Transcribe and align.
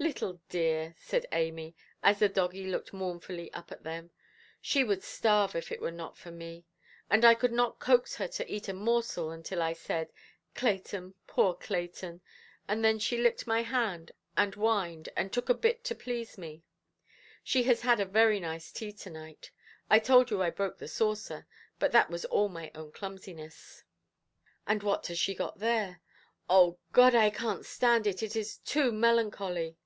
"Little 0.00 0.40
dear", 0.48 0.94
said 0.96 1.26
Amy, 1.32 1.74
as 2.04 2.20
the 2.20 2.28
doggie 2.28 2.68
looked 2.70 2.92
mournfully 2.92 3.52
up 3.52 3.72
at 3.72 3.82
them, 3.82 4.12
"she 4.60 4.84
would 4.84 5.02
starve 5.02 5.56
if 5.56 5.72
it 5.72 5.80
were 5.80 5.90
not 5.90 6.16
for 6.16 6.30
me. 6.30 6.64
And 7.10 7.24
I 7.24 7.34
could 7.34 7.50
not 7.50 7.80
coax 7.80 8.14
her 8.14 8.28
to 8.28 8.48
eat 8.48 8.68
a 8.68 8.72
morsel 8.72 9.32
until 9.32 9.60
I 9.60 9.72
said, 9.72 10.12
'Clayton, 10.54 11.14
poor 11.26 11.52
Clayton!' 11.52 12.20
And 12.68 12.84
then 12.84 13.00
she 13.00 13.18
licked 13.18 13.48
my 13.48 13.62
hand 13.62 14.12
and 14.36 14.54
whined, 14.54 15.08
and 15.16 15.32
took 15.32 15.48
a 15.48 15.54
bit 15.54 15.82
to 15.86 15.96
please 15.96 16.38
me. 16.38 16.62
She 17.42 17.64
has 17.64 17.80
had 17.80 17.98
a 17.98 18.04
very 18.06 18.38
nice 18.38 18.70
tea 18.70 18.92
to–night; 18.92 19.50
I 19.90 19.98
told 19.98 20.30
you 20.30 20.40
I 20.40 20.50
broke 20.50 20.78
the 20.78 20.86
saucer, 20.86 21.44
but 21.80 21.90
that 21.90 22.08
was 22.08 22.24
all 22.26 22.48
my 22.48 22.70
own 22.72 22.92
clumsiness". 22.92 23.82
"And 24.64 24.80
what 24.84 25.08
has 25.08 25.18
she 25.18 25.34
got 25.34 25.58
there? 25.58 26.00
Oh 26.48 26.78
God! 26.92 27.16
I 27.16 27.32
canʼt 27.32 27.64
stand 27.64 28.06
it; 28.06 28.22
it 28.22 28.36
is 28.36 28.58
too 28.58 28.92
melancholy". 28.92 29.76